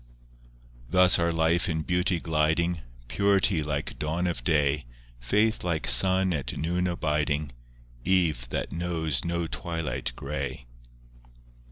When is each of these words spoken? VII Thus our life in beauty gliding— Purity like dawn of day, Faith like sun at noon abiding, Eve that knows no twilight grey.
VII 0.01 0.79
Thus 0.89 1.19
our 1.19 1.31
life 1.31 1.69
in 1.69 1.83
beauty 1.83 2.19
gliding— 2.19 2.81
Purity 3.07 3.61
like 3.61 3.99
dawn 3.99 4.25
of 4.25 4.43
day, 4.43 4.85
Faith 5.19 5.63
like 5.63 5.85
sun 5.87 6.33
at 6.33 6.57
noon 6.57 6.87
abiding, 6.87 7.51
Eve 8.03 8.49
that 8.49 8.71
knows 8.71 9.23
no 9.23 9.45
twilight 9.45 10.11
grey. 10.15 10.65